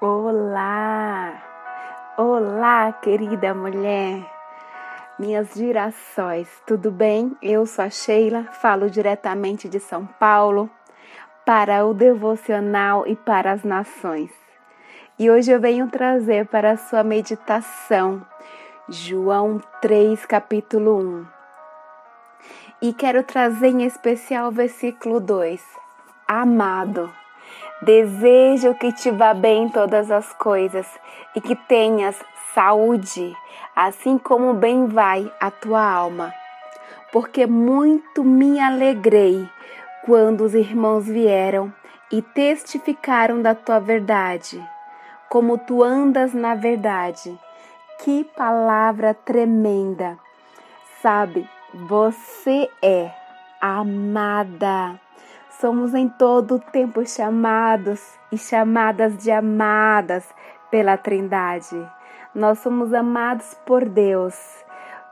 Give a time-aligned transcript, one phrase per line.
[0.00, 1.42] Olá!
[2.16, 4.24] Olá, querida mulher!
[5.18, 7.36] Minhas girassóis, tudo bem?
[7.42, 10.70] Eu sou a Sheila, falo diretamente de São Paulo
[11.44, 14.30] para o devocional e para as nações.
[15.18, 18.24] E hoje eu venho trazer para a sua meditação
[18.88, 21.26] João 3, capítulo 1.
[22.82, 25.60] E quero trazer em especial o versículo 2.
[26.28, 27.12] Amado,
[27.82, 30.86] desejo que te vá bem todas as coisas
[31.34, 32.16] e que tenhas
[32.54, 33.34] saúde,
[33.74, 36.32] assim como bem vai a tua alma.
[37.12, 39.48] Porque muito me alegrei
[40.04, 41.72] quando os irmãos vieram
[42.10, 44.62] e testificaram da tua verdade,
[45.28, 47.38] como tu andas na verdade
[47.98, 50.18] que palavra tremenda!
[51.02, 53.10] Sabe, você é
[53.60, 55.00] amada.
[55.60, 60.24] Somos em todo o tempo chamados e chamadas de amadas
[60.70, 61.76] pela Trindade.
[62.32, 64.36] Nós somos amados por Deus.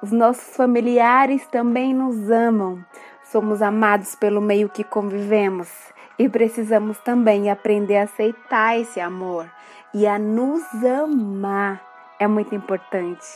[0.00, 2.78] Os nossos familiares também nos amam.
[3.24, 5.68] Somos amados pelo meio que convivemos
[6.16, 9.50] e precisamos também aprender a aceitar esse amor
[9.92, 11.82] e a nos amar
[12.20, 13.26] é muito importante.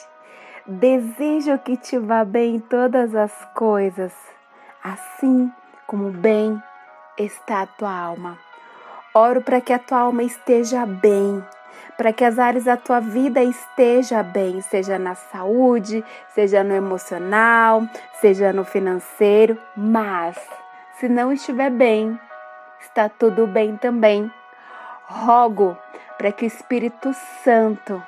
[0.65, 4.15] Desejo que te vá bem em todas as coisas,
[4.85, 5.51] assim
[5.89, 6.63] como bem
[7.23, 8.39] está a tua alma.
[9.15, 11.45] Oro para que a tua alma esteja bem,
[11.97, 16.05] para que as áreas da tua vida esteja bem, seja na saúde,
[16.35, 17.83] seja no emocional,
[18.21, 20.37] seja no financeiro, mas
[20.99, 22.19] se não estiver bem,
[22.81, 24.31] está tudo bem também.
[25.07, 25.77] Rogo
[26.17, 28.03] para que o Espírito Santo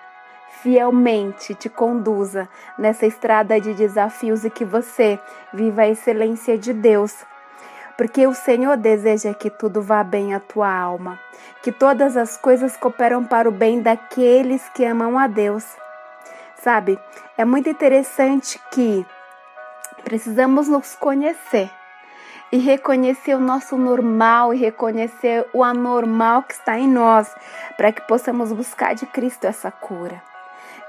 [0.62, 5.18] fielmente te conduza nessa estrada de desafios e que você
[5.52, 7.24] viva a excelência de Deus.
[7.96, 11.18] Porque o Senhor deseja que tudo vá bem à tua alma,
[11.62, 15.64] que todas as coisas cooperam para o bem daqueles que amam a Deus.
[16.56, 16.98] Sabe,
[17.36, 19.04] é muito interessante que
[20.04, 21.70] precisamos nos conhecer
[22.50, 27.34] e reconhecer o nosso normal e reconhecer o anormal que está em nós,
[27.76, 30.22] para que possamos buscar de Cristo essa cura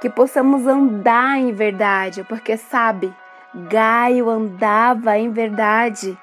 [0.04, 3.14] que possamos andar em verdade, porque sabe,
[3.56, 6.18] Gaio andava em verdade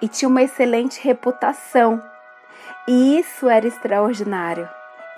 [0.00, 2.02] e tinha uma excelente reputação.
[2.86, 4.68] E isso era extraordinário.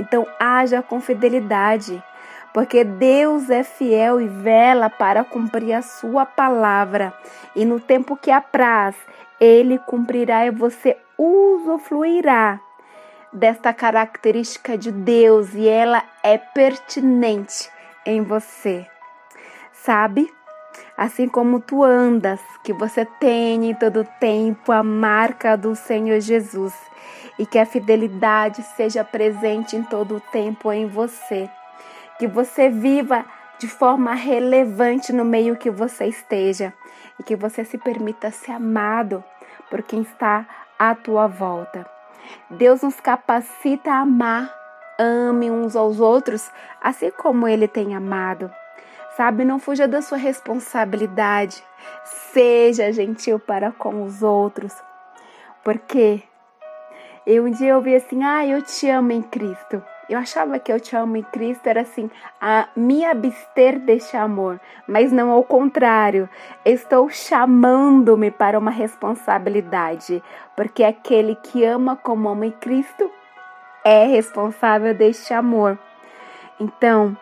[0.00, 2.02] Então, haja com fidelidade,
[2.54, 7.12] porque Deus é fiel e vela para cumprir a sua palavra.
[7.54, 8.96] E no tempo que apraz,
[9.40, 12.60] ele cumprirá e você usufruirá
[13.32, 17.70] desta característica de Deus e ela é pertinente
[18.06, 18.86] em você.
[19.72, 20.32] Sabe?
[20.98, 26.74] Assim como tu andas, que você tenha em todo tempo a marca do Senhor Jesus
[27.38, 31.48] e que a fidelidade seja presente em todo o tempo em você.
[32.18, 33.24] Que você viva
[33.60, 36.74] de forma relevante no meio que você esteja
[37.16, 39.22] e que você se permita ser amado
[39.70, 40.44] por quem está
[40.76, 41.86] à tua volta.
[42.50, 44.58] Deus nos capacita a amar
[45.00, 46.50] Ame uns aos outros,
[46.82, 48.50] assim como ele tem amado.
[49.18, 51.60] Sabe, não fuja da sua responsabilidade.
[52.04, 54.72] Seja gentil para com os outros.
[55.64, 56.22] Porque
[57.26, 59.82] eu um dia ouvi assim: "Ah, eu te amo em Cristo".
[60.08, 62.08] Eu achava que eu te amo em Cristo era assim,
[62.40, 66.28] a me abster deste amor, mas não ao contrário.
[66.64, 70.22] Estou chamando-me para uma responsabilidade,
[70.54, 73.10] porque aquele que ama como ama em Cristo
[73.84, 75.76] é responsável deste amor.
[76.60, 77.16] Então,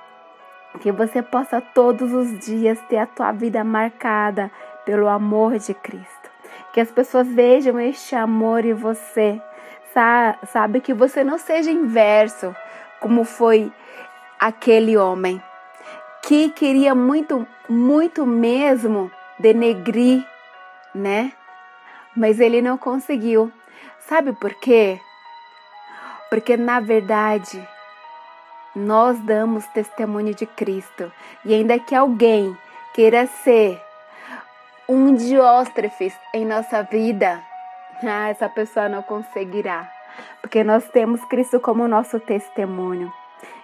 [0.80, 4.50] que você possa todos os dias ter a tua vida marcada
[4.84, 6.30] pelo amor de Cristo.
[6.72, 9.40] Que as pessoas vejam este amor em você.
[10.44, 12.54] Sabe que você não seja inverso,
[13.00, 13.72] como foi
[14.38, 15.42] aquele homem
[16.22, 20.22] que queria muito, muito mesmo denegrir,
[20.94, 21.32] né?
[22.14, 23.50] Mas ele não conseguiu.
[24.00, 25.00] Sabe por quê?
[26.30, 27.66] porque na verdade
[28.76, 31.10] nós damos testemunho de Cristo
[31.46, 32.54] e ainda que alguém
[32.92, 33.80] queira ser
[34.86, 37.42] um dióstrefes em nossa vida,
[38.04, 39.90] ah, essa pessoa não conseguirá,
[40.42, 43.10] porque nós temos Cristo como nosso testemunho.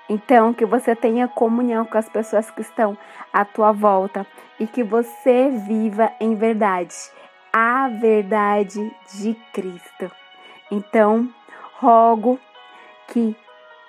[0.08, 2.96] Então, que você tenha comunhão com as pessoas que estão
[3.32, 4.26] à tua volta
[4.58, 6.94] e que você viva em verdade,
[7.52, 10.10] a verdade de Cristo.
[10.70, 11.28] Então,
[11.78, 12.38] rogo
[13.08, 13.36] que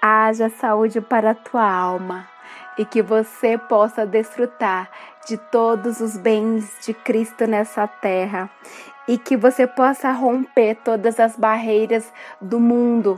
[0.06, 2.28] haja saúde para a tua alma
[2.78, 4.90] e que você possa desfrutar
[5.26, 8.50] de todos os bens de Cristo nessa terra
[9.08, 12.12] e que você possa romper todas as barreiras
[12.42, 13.18] do mundo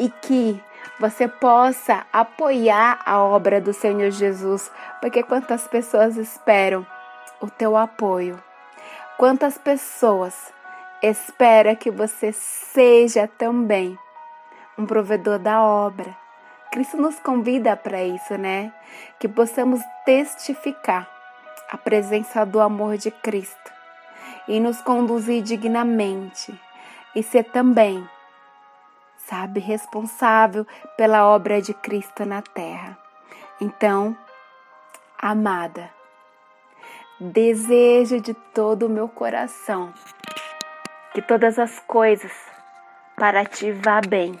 [0.00, 0.58] e que
[0.98, 4.72] você possa apoiar a obra do Senhor Jesus,
[5.02, 6.86] porque quantas pessoas esperam
[7.38, 8.42] o teu apoio.
[9.18, 10.34] Quantas pessoas
[11.02, 13.98] esperam que você seja também
[14.78, 16.16] um provedor da obra.
[16.70, 18.72] Cristo nos convida para isso, né?
[19.18, 21.08] Que possamos testificar
[21.70, 23.72] a presença do amor de Cristo
[24.48, 26.58] e nos conduzir dignamente
[27.14, 28.08] e ser também,
[29.18, 30.66] sabe, responsável
[30.96, 32.98] pela obra de Cristo na terra.
[33.60, 34.16] Então,
[35.16, 35.90] amada,
[37.20, 39.94] desejo de todo o meu coração
[41.12, 42.32] que todas as coisas
[43.16, 44.36] para ti vá bem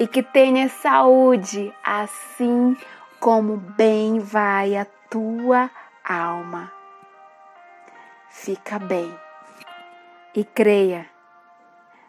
[0.00, 2.76] e que tenha saúde, assim
[3.20, 5.70] como bem vai a tua
[6.04, 6.72] alma.
[8.28, 9.12] Fica bem
[10.34, 11.06] e creia,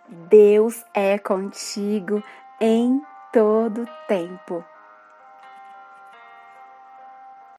[0.07, 2.23] Deus é contigo
[2.61, 4.63] em todo tempo.